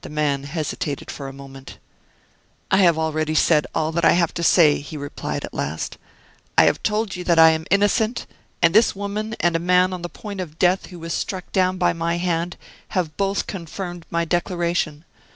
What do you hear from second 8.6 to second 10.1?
and this woman and a man on the